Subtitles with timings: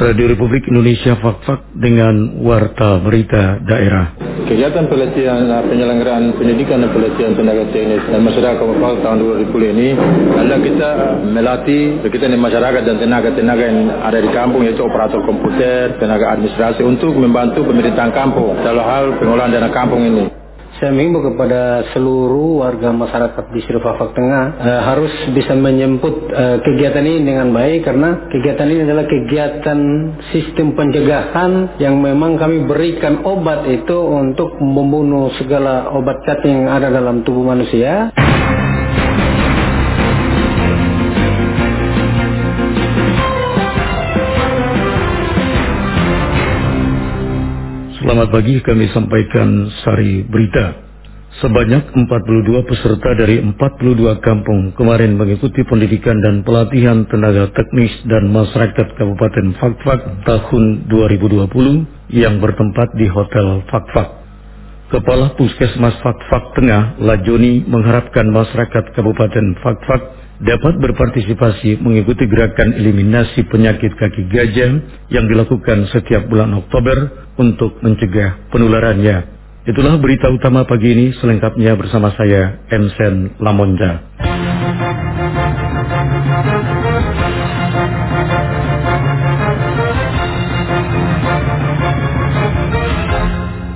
[0.00, 4.16] Radio Republik Indonesia Fakfak dengan Warta Berita Daerah.
[4.48, 9.16] Kegiatan pelatihan penyelenggaraan pendidikan dan pelatihan tenaga teknis dan masyarakat Fakfak tahun
[9.52, 9.88] 2020 ini
[10.40, 16.00] adalah kita melatih kita di masyarakat dan tenaga-tenaga yang ada di kampung yaitu operator komputer,
[16.00, 20.39] tenaga administrasi untuk membantu pemerintahan kampung dalam hal pengolahan dana kampung ini.
[20.80, 27.04] Saya menghimbau kepada seluruh warga masyarakat di Sirfafak Tengah uh, harus bisa menyemput uh, kegiatan
[27.04, 29.78] ini dengan baik karena kegiatan ini adalah kegiatan
[30.32, 36.88] sistem pencegahan yang memang kami berikan obat itu untuk membunuh segala obat cacing yang ada
[36.88, 38.08] dalam tubuh manusia.
[48.10, 50.82] Selamat pagi, kami sampaikan sari berita.
[51.38, 58.98] Sebanyak 42 peserta dari 42 kampung kemarin mengikuti pendidikan dan pelatihan tenaga teknis dan masyarakat
[58.98, 64.26] Kabupaten Fakfak tahun 2020 yang bertempat di Hotel Fakfak.
[64.90, 73.92] Kepala Puskesmas Fakfak Tengah, Lajoni, mengharapkan masyarakat Kabupaten Fakfak dapat berpartisipasi mengikuti gerakan eliminasi penyakit
[73.92, 74.72] kaki gajah
[75.12, 79.40] yang dilakukan setiap bulan Oktober untuk mencegah penularannya.
[79.68, 84.08] Itulah berita utama pagi ini selengkapnya bersama saya Ensen Lamonja.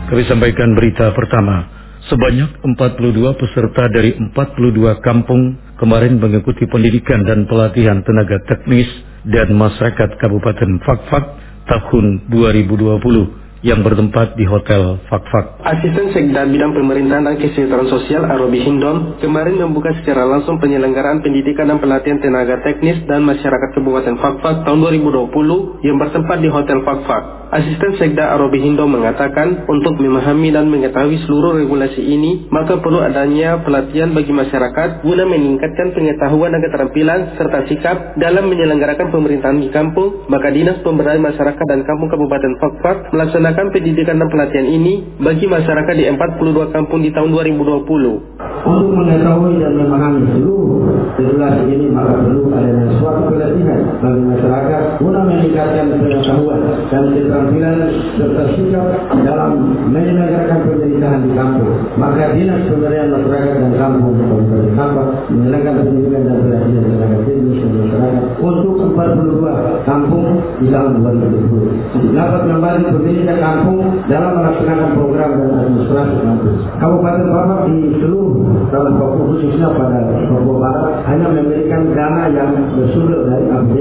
[0.09, 1.69] Kami sampaikan berita pertama.
[2.09, 8.89] Sebanyak 42 peserta dari 42 kampung kemarin mengikuti pendidikan dan pelatihan tenaga teknis
[9.29, 11.25] dan masyarakat Kabupaten Fakfak
[11.69, 15.61] tahun 2020 yang bertempat di Hotel Fakfak.
[15.61, 21.69] Asisten Sekda Bidang Pemerintahan dan Kesejahteraan Sosial Arobi Hindom kemarin membuka secara langsung penyelenggaraan pendidikan
[21.69, 27.44] dan pelatihan tenaga teknis dan masyarakat Kabupaten Fakfak tahun 2020 yang bertempat di Hotel Fakfak.
[27.55, 33.63] Asisten Sekda Arobi Hindo mengatakan untuk memahami dan mengetahui seluruh regulasi ini, maka perlu adanya
[33.63, 40.27] pelatihan bagi masyarakat guna meningkatkan pengetahuan dan keterampilan serta sikap dalam menyelenggarakan pemerintahan di kampung.
[40.27, 45.95] Maka Dinas Pemberdayaan Masyarakat dan Kampung Kabupaten Fakfak melaksanakan pendidikan dan pelatihan ini bagi masyarakat
[45.95, 48.67] di 42 kampung di tahun 2020.
[48.67, 50.91] Untuk mengetahui dan memahami seluruh
[51.23, 56.59] regulasi ini, maka perlu adanya suatu pelatihan bagi masyarakat guna meningkatkan pengetahuan
[56.91, 57.79] dan keterampilan keterampilan
[58.17, 58.87] serta sikap
[59.25, 59.53] dalam
[59.93, 61.73] menyelenggarakan pemerintahan di kampung.
[62.01, 67.73] Maka Dinas Pemberdayaan Masyarakat dan Kampung Kabupaten Kampar menyelenggarakan pendidikan dan pelatihan tenaga teknis dan
[67.77, 70.29] masyarakat untuk 42 kampung
[70.61, 72.17] di tahun 2020.
[72.17, 76.57] Dapat kembali pendidikan kampung dalam melaksanakan program dan administrasi kampung.
[76.81, 78.33] Kabupaten Kampar di seluruh
[78.73, 80.01] dalam Papua khususnya pada
[80.31, 83.79] Papua Barat hanya memberikan dana yang bersumber dari APBD.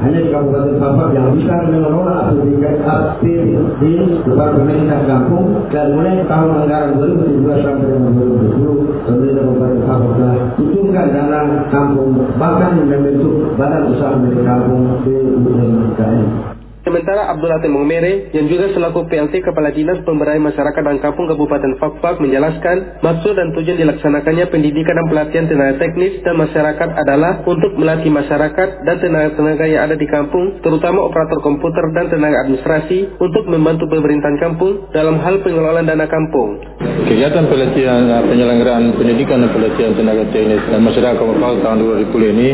[0.00, 2.62] Hanya di Kabupaten Kampar yang bisa mengelola APBD
[3.02, 3.38] aktif
[3.82, 3.90] di
[4.30, 11.40] pemerintah kampung dan mulai tahun anggaran 2017 sampai dengan 2020 pemerintah Kabupaten Papua kucurkan dana
[11.72, 16.51] kampung bahkan membentuk badan usaha milik kampung BUMKM.
[16.82, 21.78] Sementara Abdul Latif Mengmere yang juga selaku PLT Kepala Dinas Pemberdayaan Masyarakat dan Kampung Kabupaten
[21.78, 27.78] Fakfak menjelaskan maksud dan tujuan dilaksanakannya pendidikan dan pelatihan tenaga teknis dan masyarakat adalah untuk
[27.78, 33.46] melatih masyarakat dan tenaga-tenaga yang ada di kampung, terutama operator komputer dan tenaga administrasi untuk
[33.46, 36.66] membantu pemerintahan kampung dalam hal pengelolaan dana kampung.
[36.82, 41.78] Kegiatan pelatihan penyelenggaraan pendidikan dan pelatihan tenaga teknis dan masyarakat Kabupaten tahun
[42.10, 42.48] 2020 ini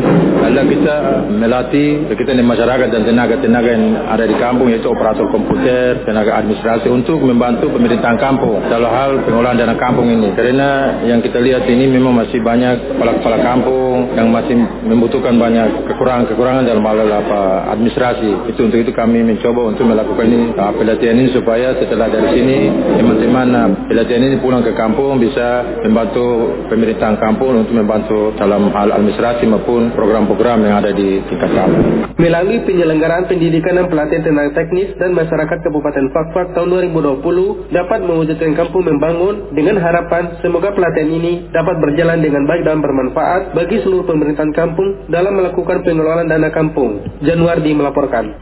[0.44, 0.96] adalah kita
[1.32, 3.86] melatih kita masyarakat dan tenaga-tenaga yang
[4.18, 9.54] ada di kampung yaitu operator komputer, tenaga administrasi untuk membantu pemerintahan kampung dalam hal pengolahan
[9.54, 10.34] dana kampung ini.
[10.34, 16.66] Karena yang kita lihat ini memang masih banyak kepala-kepala kampung yang masih membutuhkan banyak kekurangan-kekurangan
[16.66, 18.50] dalam hal apa administrasi.
[18.50, 22.58] Itu untuk itu kami mencoba untuk melakukan ini uh, pelatihan ini supaya setelah dari sini
[22.98, 28.98] teman-teman uh, pelatihan ini pulang ke kampung bisa membantu pemerintahan kampung untuk membantu dalam hal
[28.98, 31.86] administrasi maupun program-program yang ada di tingkat kampung.
[32.18, 38.56] Melalui penyelenggaraan pendidikan dan pelatihan Tenaga Teknis dan Masyarakat Kabupaten Fakfak tahun 2020 dapat mewujudkan
[38.56, 44.08] kampung membangun dengan harapan semoga pelatihan ini dapat berjalan dengan baik dan bermanfaat bagi seluruh
[44.08, 47.04] pemerintahan kampung dalam melakukan pengelolaan dana kampung.
[47.20, 48.40] Januardi melaporkan.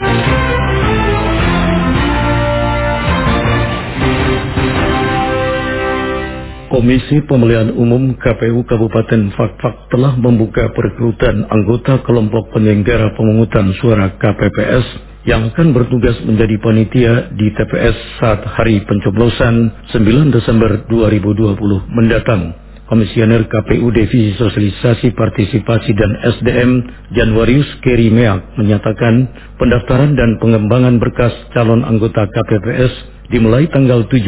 [6.67, 15.16] Komisi Pemilihan Umum KPU Kabupaten Fakfak telah membuka perekrutan anggota kelompok penyelenggara pemungutan suara KPPS
[15.27, 21.59] yang akan bertugas menjadi panitia di TPS saat hari pencoblosan 9 Desember 2020
[21.91, 22.55] mendatang.
[22.87, 26.71] Komisioner KPU Divisi Sosialisasi Partisipasi dan SDM
[27.19, 29.27] Januarius Keri Meak menyatakan
[29.59, 32.95] pendaftaran dan pengembangan berkas calon anggota KPPS
[33.35, 34.23] dimulai tanggal 7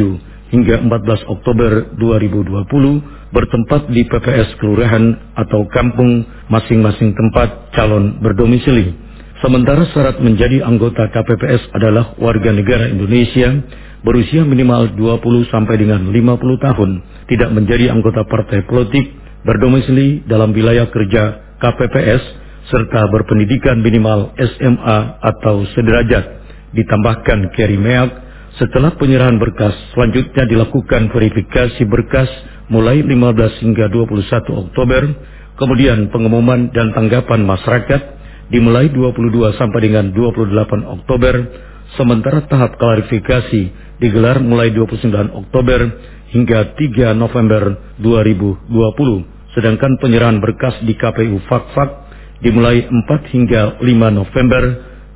[0.51, 0.91] hingga 14
[1.31, 9.08] Oktober 2020 bertempat di PPS kelurahan atau kampung masing-masing tempat calon berdomisili.
[9.39, 13.55] Sementara syarat menjadi anggota KPPS adalah warga negara Indonesia
[14.03, 16.91] berusia minimal 20 sampai dengan 50 tahun,
[17.31, 19.15] tidak menjadi anggota partai politik,
[19.47, 22.23] berdomisili dalam wilayah kerja KPPS,
[22.67, 26.43] serta berpendidikan minimal SMA atau sederajat.
[26.75, 28.11] Ditambahkan Kerry Meak,
[28.59, 32.27] setelah penyerahan berkas, selanjutnya dilakukan verifikasi berkas
[32.75, 35.03] mulai 15 hingga 21 Oktober,
[35.63, 38.18] kemudian pengumuman dan tanggapan masyarakat
[38.49, 41.35] dimulai 22 sampai dengan 28 Oktober,
[41.97, 43.63] sementara tahap klarifikasi
[44.01, 45.81] digelar mulai 29 Oktober
[46.33, 49.57] hingga 3 November 2020.
[49.57, 52.09] Sedangkan penyerahan berkas di KPU Fakfak
[52.45, 53.85] dimulai 4 hingga 5
[54.15, 54.63] November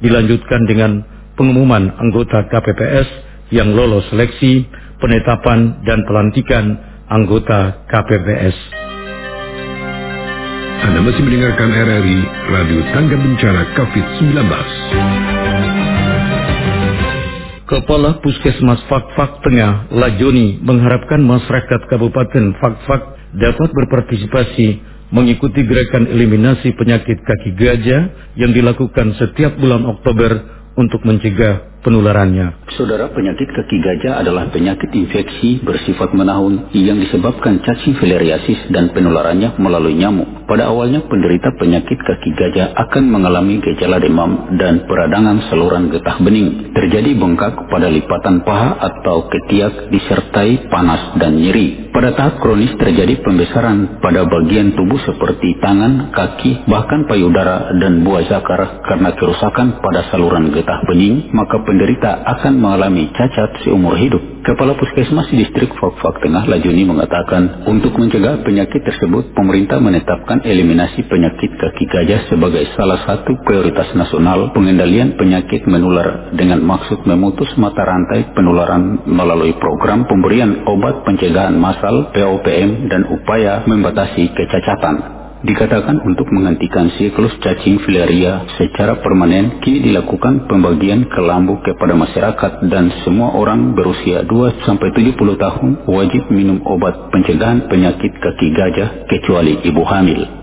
[0.02, 1.04] dilanjutkan dengan
[1.38, 3.08] pengumuman anggota KPPS
[3.54, 4.66] yang lolos seleksi,
[4.98, 8.81] penetapan dan pelantikan anggota KPPS.
[10.82, 12.18] Anda masih mendengarkan RRI
[12.50, 14.34] Radio Tangga Bencana COVID-19.
[17.70, 24.82] Kepala Puskesmas Fakfak Tengah, Lajoni, mengharapkan masyarakat Kabupaten Fakfak dapat berpartisipasi
[25.14, 30.34] mengikuti gerakan eliminasi penyakit kaki gajah yang dilakukan setiap bulan Oktober
[30.74, 32.72] untuk mencegah penularannya.
[32.78, 39.60] Saudara, penyakit kaki gajah adalah penyakit infeksi bersifat menahun yang disebabkan cacing filariasis dan penularannya
[39.60, 40.48] melalui nyamuk.
[40.48, 46.72] Pada awalnya penderita penyakit kaki gajah akan mengalami gejala demam dan peradangan saluran getah bening.
[46.72, 51.92] Terjadi bengkak pada lipatan paha atau ketiak disertai panas dan nyeri.
[51.92, 58.24] Pada tahap kronis terjadi pembesaran pada bagian tubuh seperti tangan, kaki, bahkan payudara dan buah
[58.32, 64.20] zakar karena kerusakan pada saluran getah bening, maka penderita akan mengalami cacat seumur hidup.
[64.44, 71.56] Kepala Puskesmas Distrik Fakfak Tengah Lajuni mengatakan, untuk mencegah penyakit tersebut, pemerintah menetapkan eliminasi penyakit
[71.56, 78.36] kaki gajah sebagai salah satu prioritas nasional pengendalian penyakit menular dengan maksud memutus mata rantai
[78.36, 85.21] penularan melalui program pemberian obat pencegahan massal POPM dan upaya membatasi kecacatan.
[85.42, 92.94] Dikatakan untuk menghentikan siklus cacing filaria secara permanen, kini dilakukan pembagian kelambu kepada masyarakat dan
[93.02, 100.41] semua orang berusia 2-70 tahun wajib minum obat pencegahan penyakit kaki gajah kecuali ibu hamil.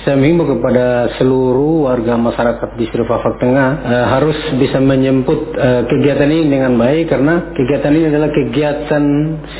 [0.00, 6.24] Saya menghimbau kepada seluruh warga masyarakat di Fafak Tengah uh, harus bisa menyemput uh, kegiatan
[6.24, 9.04] ini dengan baik karena kegiatan ini adalah kegiatan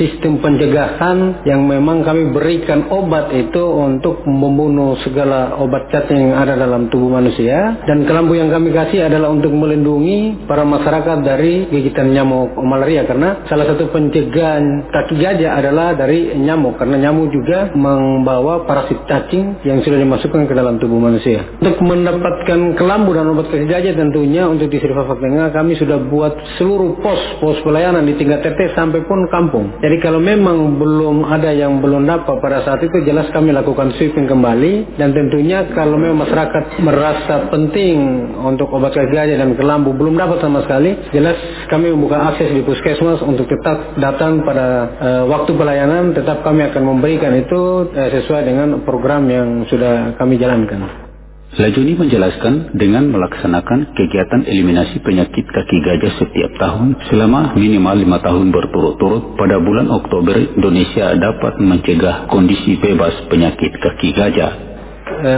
[0.01, 6.57] sistem pencegahan yang memang kami berikan obat itu untuk membunuh segala obat cacing yang ada
[6.57, 7.77] dalam tubuh manusia.
[7.85, 13.45] Dan kelambu yang kami kasih adalah untuk melindungi para masyarakat dari gigitan nyamuk malaria karena
[13.45, 19.85] salah satu pencegahan kaki gajah adalah dari nyamuk karena nyamuk juga membawa parasit cacing yang
[19.85, 21.43] sudah dimasukkan dimasukkan ke dalam tubuh manusia.
[21.59, 27.03] Untuk mendapatkan kelambu dan obat gajah tentunya untuk di Sri Tengah kami sudah buat seluruh
[27.03, 29.75] pos pos pelayanan di tingkat TT sampai pun kampung.
[29.83, 34.25] Jadi kalau memang belum ada yang belum dapat pada saat itu jelas kami lakukan sweeping
[34.25, 40.39] kembali dan tentunya kalau memang masyarakat merasa penting untuk obat gajah dan kelambu belum dapat
[40.39, 41.35] sama sekali, jelas
[41.67, 46.83] kami membuka akses di puskesmas untuk tetap datang pada uh, waktu pelayanan, tetap kami akan
[46.87, 51.09] memberikan itu uh, sesuai dengan program yang sudah kami jalankan.
[51.51, 58.55] Lajuni menjelaskan dengan melaksanakan kegiatan eliminasi penyakit kaki gajah setiap tahun selama minimal lima tahun
[58.55, 64.70] berturut-turut pada bulan Oktober Indonesia dapat mencegah kondisi bebas penyakit kaki gajah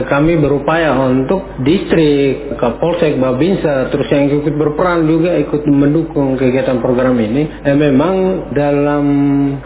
[0.07, 7.17] kami berupaya untuk distrik, Kapolsek, Babinsa, terus yang ikut berperan juga ikut mendukung kegiatan program
[7.19, 7.63] ini.
[7.63, 9.05] Eh, memang dalam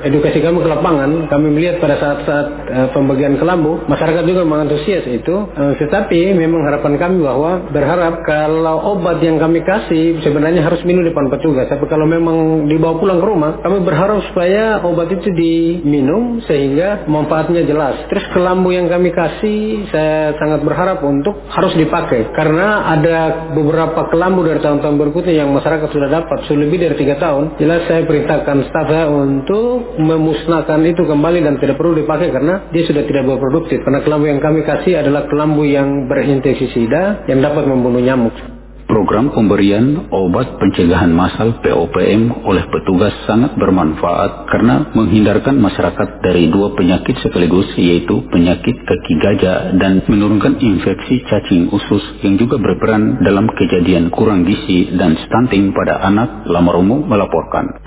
[0.02, 5.36] edukasi kami ke lapangan, kami melihat pada saat-saat eh, pembagian kelambu, masyarakat juga mengantusias itu.
[5.54, 11.06] Eh, tetapi memang harapan kami bahwa berharap kalau obat yang kami kasih sebenarnya harus minum
[11.06, 11.70] di depan petugas.
[11.70, 17.64] Tapi kalau memang dibawa pulang ke rumah, kami berharap supaya obat itu diminum sehingga manfaatnya
[17.68, 18.08] jelas.
[18.10, 22.30] Terus kelambu yang kami kasih, saya sangat berharap untuk harus dipakai.
[22.38, 26.46] Karena ada beberapa kelambu dari tahun-tahun berikutnya yang masyarakat sudah dapat.
[26.46, 27.58] Sudah lebih dari tiga tahun.
[27.58, 32.84] Jelas saya perintahkan staf saya untuk memusnahkan itu kembali dan tidak perlu dipakai karena dia
[32.86, 37.68] sudah tidak berproduktif karena kelambu yang kami kasih adalah kelambu yang berinfeksi sida yang dapat
[37.68, 38.57] membunuh nyamuk
[38.88, 46.72] Program pemberian obat pencegahan massal POPM oleh petugas sangat bermanfaat karena menghindarkan masyarakat dari dua
[46.72, 53.51] penyakit sekaligus yaitu penyakit kaki gajah dan menurunkan infeksi cacing usus yang juga berperan dalam
[53.60, 57.84] kejadian kurang gizi dan stunting pada anak Lamaromo melaporkan.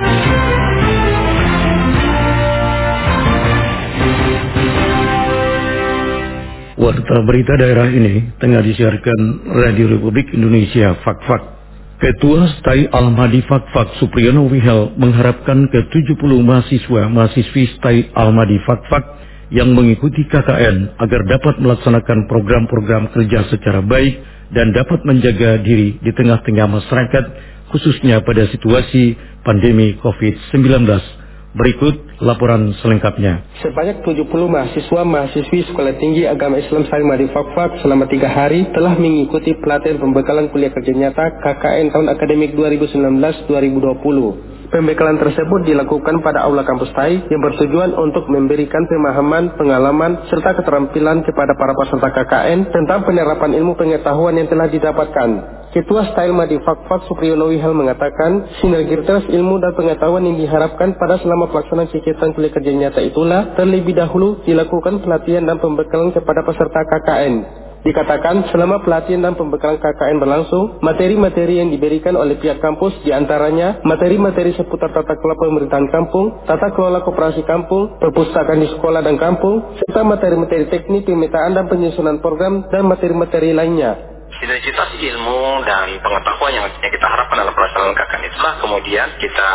[6.80, 11.42] Warta berita daerah ini tengah disiarkan Radio Republik Indonesia Fak-Fak.
[12.00, 19.04] Ketua Stai Almadi Fak-Fak Supriyono Wihel mengharapkan ke-70 mahasiswa-mahasiswi Stai Almadi Fak-Fak
[19.52, 24.16] yang mengikuti KKN agar dapat melaksanakan program-program kerja secara baik
[24.56, 27.24] dan dapat menjaga diri di tengah-tengah masyarakat
[27.76, 31.19] khususnya pada situasi pandemi COVID-19.
[31.50, 33.42] Berikut laporan selengkapnya.
[33.58, 38.94] Sebanyak 70 mahasiswa mahasiswi Sekolah Tinggi Agama Islam Salimah di Fakfak selama tiga hari telah
[38.94, 44.70] mengikuti pelatihan pembekalan kuliah kerja nyata KKN tahun akademik 2019-2020.
[44.70, 51.26] Pembekalan tersebut dilakukan pada Aula Kampus TAI yang bertujuan untuk memberikan pemahaman, pengalaman, serta keterampilan
[51.26, 55.58] kepada para peserta KKN tentang penerapan ilmu pengetahuan yang telah didapatkan.
[55.70, 61.46] Ketua Style Madi Fakfak Supriyono Wihal mengatakan, sinergitas ilmu dan pengetahuan yang diharapkan pada selama
[61.46, 67.34] pelaksanaan kegiatan kuliah kerja nyata itulah terlebih dahulu dilakukan pelatihan dan pembekalan kepada peserta KKN.
[67.86, 73.78] Dikatakan selama pelatihan dan pembekalan KKN berlangsung, materi-materi yang diberikan oleh pihak kampus di antaranya
[73.86, 79.78] materi-materi seputar tata kelola pemerintahan kampung, tata kelola koperasi kampung, perpustakaan di sekolah dan kampung,
[79.86, 84.10] serta materi-materi teknik pemetaan dan penyusunan program dan materi-materi lainnya
[84.40, 89.48] sinergitas ilmu dan pengetahuan yang kita harapkan dalam pelaksanaan KKN itulah kemudian kita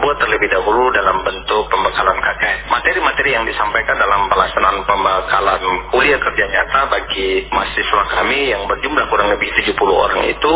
[0.00, 2.58] buat terlebih dahulu dalam bentuk pembekalan KKN.
[2.72, 9.28] Materi-materi yang disampaikan dalam pelaksanaan pembekalan kuliah kerja nyata bagi mahasiswa kami yang berjumlah kurang
[9.28, 10.54] lebih 70 orang itu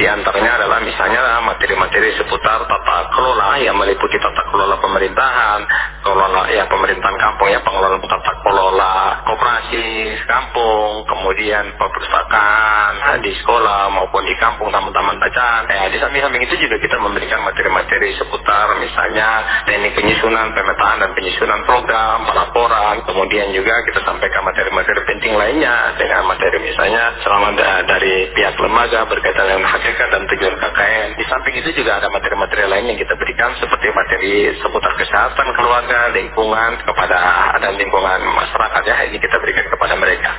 [0.00, 5.60] di antaranya adalah misalnya materi-materi seputar tata kelola yang meliputi tata kelola pemerintahan,
[6.02, 9.86] kelola ya pemerintahan kampung ya pengelolaan tata kelola koperasi
[10.26, 15.70] kampung, kemudian perpustakaan, di sekolah maupun di kampung taman-taman bacaan.
[15.70, 21.62] Eh, di samping-samping itu juga kita memberikan materi-materi seputar misalnya teknik penyusunan, pemetaan dan penyusunan
[21.62, 23.06] program, pelaporan.
[23.06, 27.54] Kemudian juga kita sampaikan materi-materi penting lainnya dengan materi misalnya selama
[27.86, 31.08] dari pihak lembaga berkaitan dengan hakikat dan tujuan KKN.
[31.14, 36.12] Di samping itu juga ada materi-materi lain yang kita berikan seperti materi seputar kesehatan keluarga,
[36.14, 37.18] lingkungan kepada
[37.60, 40.32] dan lingkungan masyarakat ya ini kita berikan kepada mereka.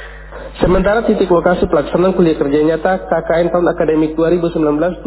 [0.57, 5.05] Sementara titik lokasi pelaksanaan kuliah kerja nyata KKN tahun akademik 2019-2020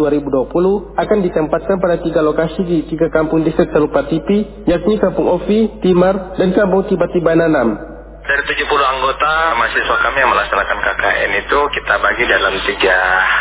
[0.94, 6.38] akan ditempatkan pada tiga lokasi di tiga kampung distrik Telupa Tipi, yakni Kampung Ovi, Timar,
[6.38, 7.89] dan Kampung Tiba-Tiba Nanam.
[8.30, 12.98] Dari 70 anggota mahasiswa kami yang melaksanakan KKN itu kita bagi dalam tiga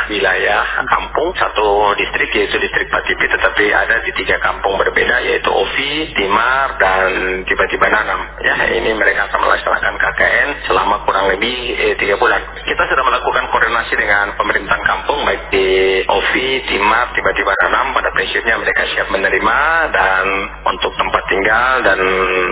[0.10, 6.10] wilayah kampung, satu distrik yaitu distrik Patipi, tetapi ada di tiga kampung berbeda yaitu Ovi,
[6.18, 7.06] Timar, dan
[7.46, 8.34] tiba-tiba Nanam.
[8.42, 12.42] Ya, ini mereka akan melaksanakan KKN selama kurang lebih eh, tiga bulan.
[12.66, 18.58] Kita sudah melakukan koordinasi dengan pemerintahan kampung baik di Ovi, Timar, tiba-tiba Nanam pada prinsipnya
[18.58, 19.58] mereka siap menerima
[19.94, 20.26] dan
[20.66, 22.00] untuk tempat tinggal dan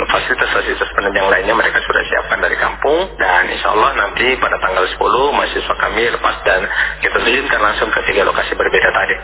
[0.06, 4.84] fasilitas-fasilitas penunjang lainnya mereka sudah siap disiapkan dari kampung dan insya Allah nanti pada tanggal
[4.84, 5.00] 10
[5.32, 6.66] mahasiswa kami lepas dan
[7.00, 9.16] kita terjunkan langsung ke tiga lokasi berbeda tadi.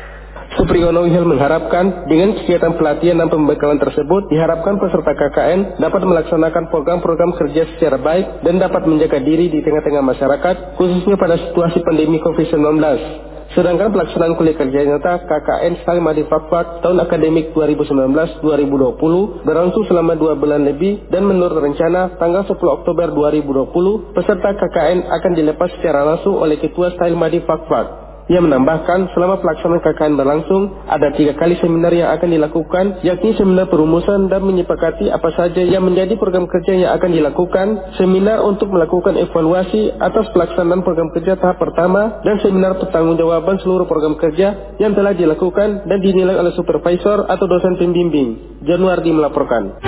[0.53, 7.35] Supriyono Wihel mengharapkan dengan kegiatan pelatihan dan pembekalan tersebut diharapkan peserta KKN dapat melaksanakan program-program
[7.35, 13.32] kerja secara baik dan dapat menjaga diri di tengah-tengah masyarakat khususnya pada situasi pandemi COVID-19.
[13.53, 20.65] Sedangkan pelaksanaan kuliah kerja nyata KKN Salimadi Fakfak tahun akademik 2019-2020 berlangsung selama dua bulan
[20.65, 26.57] lebih dan menurut rencana tanggal 10 Oktober 2020 peserta KKN akan dilepas secara langsung oleh
[26.57, 28.12] Ketua Salimadi Fakfak.
[28.23, 33.67] Ia menambahkan selama pelaksanaan KKN berlangsung, ada tiga kali seminar yang akan dilakukan, yakni seminar
[33.67, 37.67] perumusan dan menyepakati apa saja yang menjadi program kerja yang akan dilakukan,
[37.99, 44.15] seminar untuk melakukan evaluasi atas pelaksanaan program kerja tahap pertama, dan seminar pertanggungjawaban seluruh program
[44.15, 48.63] kerja yang telah dilakukan dan dinilai oleh supervisor atau dosen pembimbing.
[48.63, 49.83] Januari melaporkan.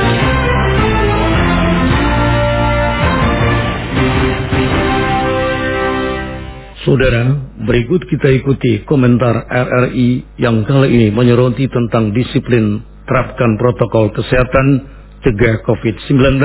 [6.84, 14.86] Saudara, berikut kita ikuti komentar RRI yang kali ini menyoroti tentang disiplin terapkan protokol kesehatan
[15.26, 16.38] cegah COVID-19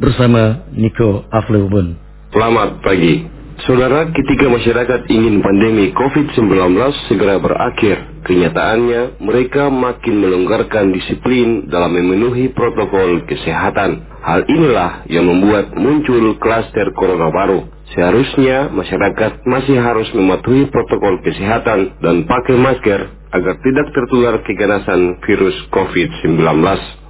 [0.00, 2.00] bersama Niko Afleubun.
[2.32, 3.28] Selamat pagi.
[3.64, 6.76] Saudara, ketika masyarakat ingin pandemi COVID-19
[7.08, 14.04] segera berakhir, kenyataannya mereka makin melonggarkan disiplin dalam memenuhi protokol kesehatan.
[14.20, 21.96] Hal inilah yang membuat muncul klaster corona baru Seharusnya masyarakat masih harus mematuhi protokol kesehatan
[22.04, 23.00] dan pakai masker
[23.32, 26.36] agar tidak tertular keganasan virus COVID-19.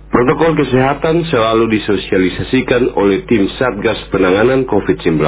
[0.06, 5.18] Protokol kesehatan selalu disosialisasikan oleh tim Satgas Penanganan COVID-19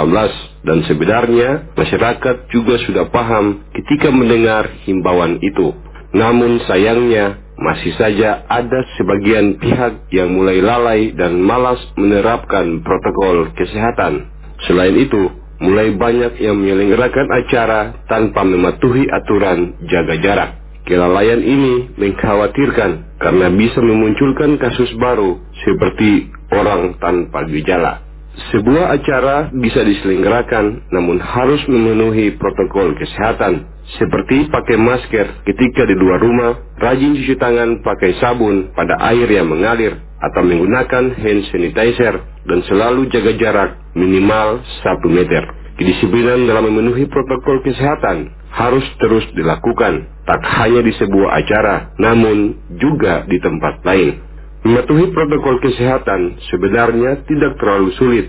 [0.63, 5.75] dan sebenarnya masyarakat juga sudah paham ketika mendengar himbauan itu.
[6.15, 14.31] Namun sayangnya masih saja ada sebagian pihak yang mulai lalai dan malas menerapkan protokol kesehatan.
[14.65, 20.51] Selain itu, mulai banyak yang menyelenggarakan acara tanpa mematuhi aturan jaga jarak.
[20.89, 28.09] Kelalaian ini mengkhawatirkan karena bisa memunculkan kasus baru seperti orang tanpa gejala.
[28.55, 33.67] Sebuah acara bisa diselenggarakan namun harus memenuhi protokol kesehatan
[33.97, 39.49] seperti pakai masker ketika di luar rumah, rajin cuci tangan pakai sabun pada air yang
[39.49, 45.43] mengalir, atau menggunakan hand sanitizer dan selalu jaga jarak minimal 1 meter.
[45.79, 53.25] Kedisiplinan dalam memenuhi protokol kesehatan harus terus dilakukan, tak hanya di sebuah acara, namun juga
[53.31, 54.19] di tempat lain.
[54.67, 58.27] Mematuhi protokol kesehatan sebenarnya tidak terlalu sulit,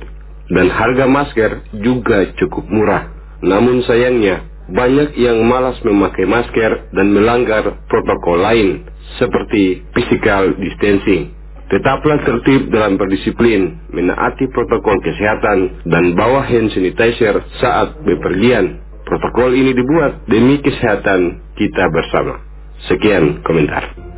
[0.54, 1.51] dan harga masker
[1.82, 3.10] juga cukup murah.
[3.42, 8.85] Namun sayangnya, banyak yang malas memakai masker dan melanggar protokol lain,
[9.17, 11.33] seperti physical distancing.
[11.69, 18.81] Tetaplah tertib dalam berdisiplin, menaati protokol kesehatan, dan bawa hand sanitizer saat bepergian.
[19.05, 22.41] Protokol ini dibuat demi kesehatan kita bersama.
[22.89, 24.09] Sekian komentar.